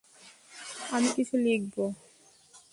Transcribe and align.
আমি 0.91 1.09
কিছু 1.15 1.35
লিখব। 1.45 1.75